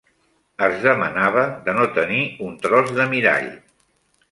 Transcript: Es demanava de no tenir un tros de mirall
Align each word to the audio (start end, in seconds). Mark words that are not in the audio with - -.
Es 0.67 0.79
demanava 0.85 1.43
de 1.67 1.77
no 1.81 1.85
tenir 1.99 2.23
un 2.49 2.59
tros 2.67 2.93
de 2.99 3.09
mirall 3.15 3.55